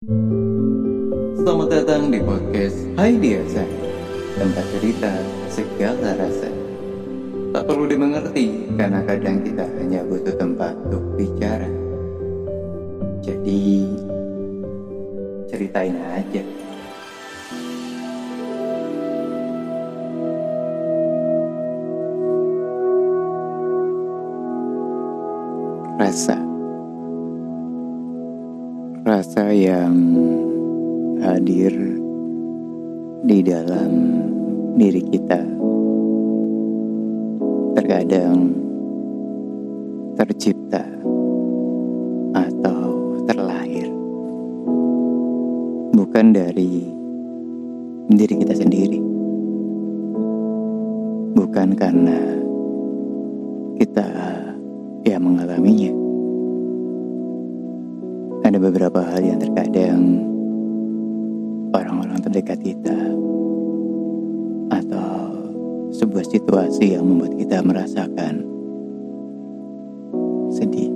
[0.00, 3.60] Selamat datang di podcast Hai Diasa
[4.32, 5.12] Tempat cerita
[5.52, 6.48] segala rasa.
[7.52, 11.68] Tak perlu dimengerti karena kadang kita hanya butuh tempat untuk bicara.
[13.20, 13.92] Jadi
[15.52, 16.48] ceritain aja.
[26.00, 26.49] Rasa
[29.30, 29.94] Rasa yang
[31.22, 31.70] hadir
[33.22, 33.90] di dalam
[34.74, 35.38] diri kita.
[37.78, 38.50] Terkadang
[40.18, 40.82] tercipta
[42.34, 43.86] atau terlahir
[45.94, 46.90] bukan dari
[48.10, 48.98] diri kita sendiri.
[51.38, 52.18] Bukan karena
[53.78, 54.10] kita
[55.06, 56.09] yang mengalaminya.
[58.60, 60.20] Beberapa hal yang terkadang
[61.72, 62.92] orang-orang terdekat kita
[64.68, 65.32] atau
[65.88, 68.44] sebuah situasi yang membuat kita merasakan
[70.52, 70.92] sedih.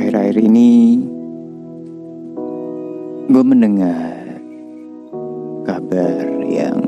[0.00, 0.70] Akhir-akhir ini
[3.28, 4.40] gue mendengar
[5.68, 6.80] kabar yang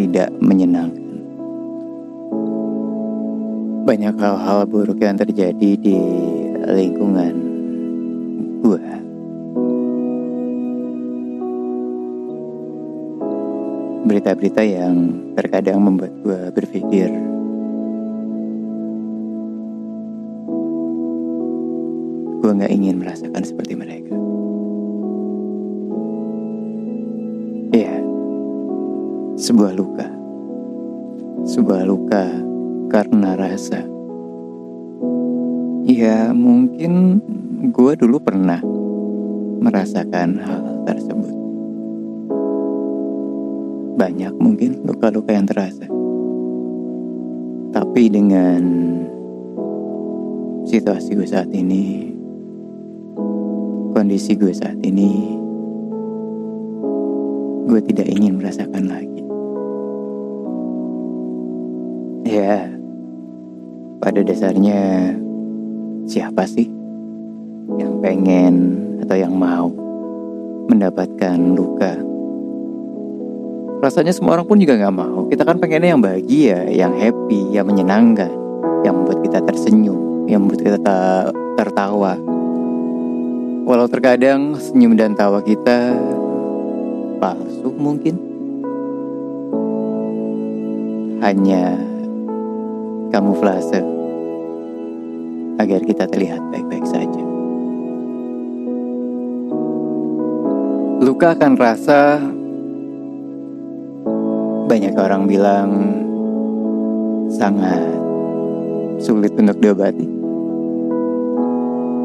[0.00, 1.03] tidak menyenangkan.
[3.84, 6.00] Banyak hal-hal buruk yang terjadi di
[6.64, 7.34] lingkungan
[8.64, 8.86] gue.
[14.08, 14.96] Berita-berita yang
[15.36, 17.12] terkadang membuat gue berpikir
[22.40, 24.16] gue gak ingin merasakan seperti mereka.
[27.76, 28.00] Iya,
[29.36, 30.08] sebuah luka.
[31.44, 32.43] Sebuah luka
[32.94, 33.82] karena rasa.
[35.82, 37.18] Ya mungkin
[37.74, 38.62] gue dulu pernah
[39.58, 41.34] merasakan hal tersebut.
[43.98, 45.90] Banyak mungkin luka-luka yang terasa.
[47.74, 48.62] Tapi dengan
[50.62, 52.14] situasi gue saat ini,
[53.90, 55.34] kondisi gue saat ini,
[57.66, 59.22] gue tidak ingin merasakan lagi.
[62.24, 62.73] Ya,
[64.04, 65.16] pada dasarnya
[66.04, 66.68] siapa sih
[67.80, 69.72] yang pengen atau yang mau
[70.68, 71.96] mendapatkan luka?
[73.80, 75.24] Rasanya semua orang pun juga nggak mau.
[75.32, 78.28] Kita kan pengennya yang bahagia, yang happy, yang menyenangkan,
[78.84, 80.76] yang membuat kita tersenyum, yang membuat kita
[81.56, 82.20] tertawa.
[83.64, 85.96] Walau terkadang senyum dan tawa kita
[87.24, 88.20] palsu mungkin.
[91.24, 91.80] Hanya
[93.08, 93.93] kamuflase
[95.64, 97.22] agar kita terlihat baik-baik saja.
[101.04, 102.20] Luka akan rasa
[104.64, 105.70] banyak orang bilang
[107.28, 107.84] sangat
[109.00, 110.08] sulit untuk diobati.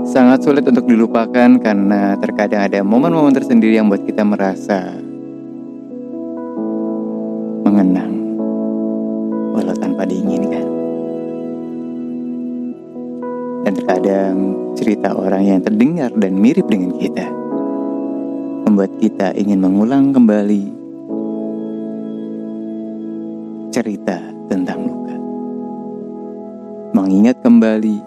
[0.09, 4.98] Sangat sulit untuk dilupakan karena terkadang ada momen-momen tersendiri yang buat kita merasa
[7.62, 8.09] mengenang
[13.66, 14.36] Dan terkadang
[14.78, 17.28] cerita orang yang terdengar dan mirip dengan kita
[18.70, 20.64] membuat kita ingin mengulang kembali
[23.74, 24.18] cerita
[24.50, 25.16] tentang luka.
[26.94, 27.98] Mengingat kembali,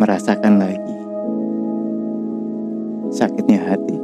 [0.00, 0.98] merasakan lagi
[3.08, 3.96] sakitnya hati,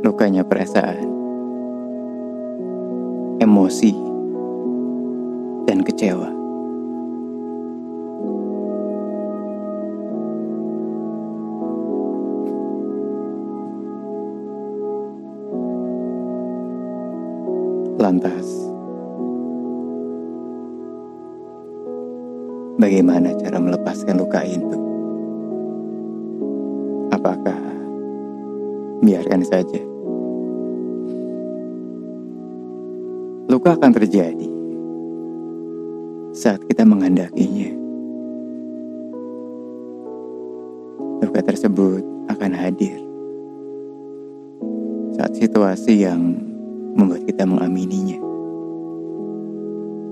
[0.00, 1.08] lukanya perasaan,
[3.40, 3.92] emosi,
[5.68, 6.35] dan kecewa.
[18.06, 18.46] Lantas,
[22.78, 24.78] bagaimana cara melepaskan luka itu?
[27.10, 27.58] Apakah
[29.02, 29.82] biarkan saja?
[33.50, 34.50] Luka akan terjadi
[36.30, 37.74] saat kita menghendakinya.
[41.26, 43.02] Luka tersebut akan hadir
[45.18, 46.45] saat situasi yang
[46.96, 48.18] membuat kita mengamininya.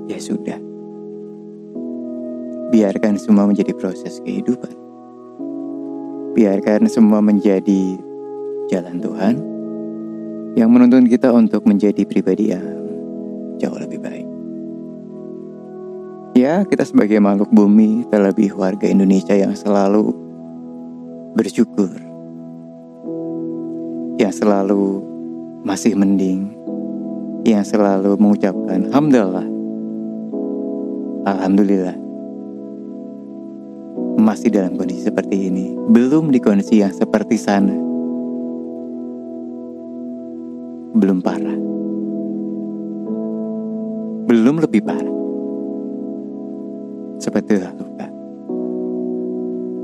[0.05, 0.61] Ya sudah,
[2.69, 4.77] biarkan semua menjadi proses kehidupan.
[6.37, 7.97] Biarkan semua menjadi
[8.69, 9.35] jalan Tuhan
[10.55, 12.67] yang menuntun kita untuk menjadi pribadi yang
[13.59, 14.27] jauh lebih baik.
[16.35, 20.11] Ya, kita sebagai makhluk bumi, terlebih warga Indonesia yang selalu
[21.39, 21.95] bersyukur,
[24.19, 24.99] yang selalu
[25.63, 26.51] masih mending,
[27.45, 29.47] yang selalu mengucapkan Alhamdulillah,
[31.29, 31.97] Alhamdulillah,
[34.17, 37.77] masih dalam kondisi seperti ini, belum di kondisi yang seperti sana,
[40.97, 41.59] belum parah,
[44.25, 45.17] belum lebih parah,
[47.21, 48.09] seperti luka,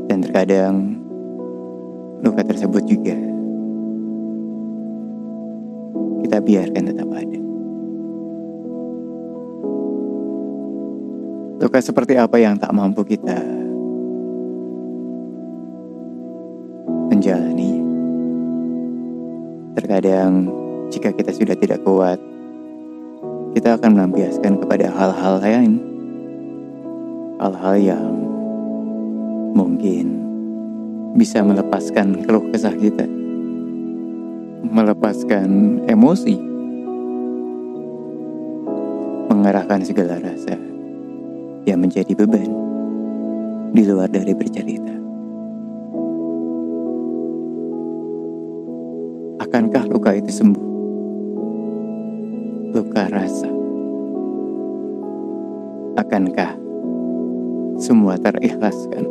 [0.09, 0.97] dan terkadang
[2.25, 3.17] luka tersebut juga
[6.25, 7.40] kita biarkan tetap ada.
[11.61, 13.37] Luka seperti apa yang tak mampu kita
[17.13, 17.85] menjalani.
[19.77, 20.49] Terkadang
[20.89, 22.17] jika kita sudah tidak kuat,
[23.53, 25.73] kita akan melampiaskan kepada hal-hal lain.
[27.37, 28.09] Hal-hal yang
[29.53, 30.17] mungkin
[31.13, 33.05] bisa melepaskan keluh kesah kita.
[34.65, 36.41] Melepaskan emosi.
[39.29, 40.70] Mengarahkan segala rasa
[41.71, 42.51] yang menjadi beban
[43.71, 44.91] di luar dari bercerita.
[49.39, 50.69] Akankah luka itu sembuh?
[52.75, 53.51] Luka rasa.
[55.95, 56.59] Akankah
[57.79, 59.07] semua terikhlaskan?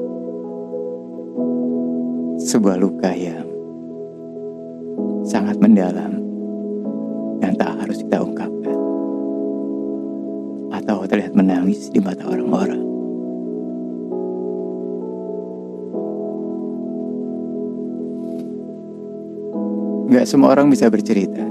[2.40, 3.48] Sebuah luka yang
[5.24, 6.20] sangat mendalam
[7.40, 8.59] yang tak harus kita atau
[11.10, 12.90] terlihat menangis di mata orang-orang.
[20.10, 21.42] Gak semua orang bisa bercerita.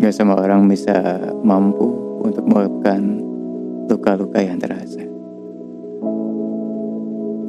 [0.00, 1.88] Gak semua orang bisa mampu
[2.20, 3.00] untuk mengungkapkan
[3.88, 5.00] luka-luka yang terasa.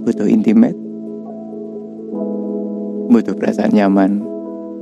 [0.07, 0.79] Butuh intimate,
[3.12, 4.23] butuh perasaan nyaman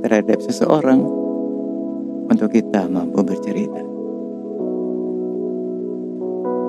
[0.06, 1.02] terhadap seseorang
[2.30, 3.93] untuk kita mampu bercerita.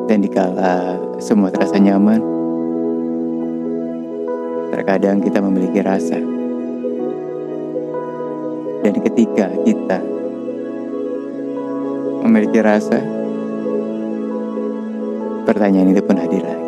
[0.05, 2.21] Dan dikala semua terasa nyaman,
[4.75, 6.19] terkadang kita memiliki rasa.
[8.83, 9.97] Dan ketika kita
[12.21, 12.99] memiliki rasa,
[15.47, 16.65] pertanyaan itu pun hadir lagi.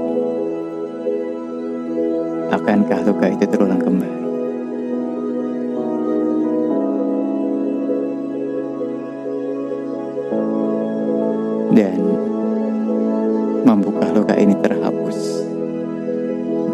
[2.48, 3.67] Akankah luka itu terulang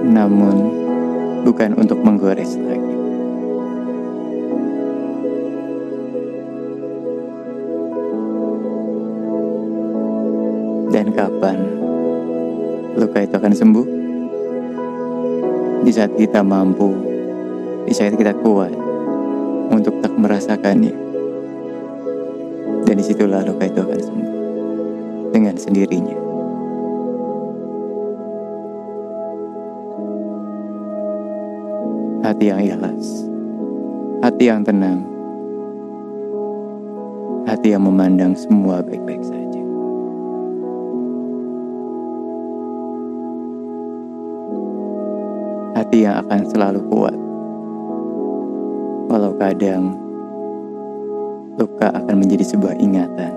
[0.04, 0.56] Namun
[1.48, 2.96] bukan untuk menggores lagi.
[10.92, 11.58] Dan kapan
[13.00, 13.88] luka itu akan sembuh?
[15.84, 16.92] Di saat kita mampu,
[17.88, 18.76] di saat kita kuat
[19.72, 20.96] untuk tak merasakannya.
[22.84, 24.32] Dan di situlah luka itu akan sembuh
[25.32, 26.33] dengan sendirinya.
[32.34, 33.30] Hati yang ikhlas,
[34.26, 35.06] hati yang tenang,
[37.46, 39.62] hati yang memandang semua baik-baik saja.
[45.78, 47.14] Hati yang akan selalu kuat,
[49.14, 49.94] walau kadang
[51.62, 53.34] luka akan menjadi sebuah ingatan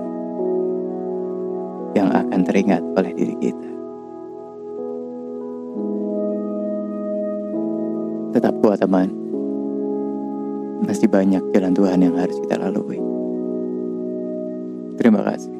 [1.93, 3.66] yang akan teringat oleh diri kita.
[8.67, 9.07] Kuat teman.
[10.83, 12.99] Masih banyak jalan Tuhan yang harus kita lalui.
[14.99, 15.56] Terima kasih.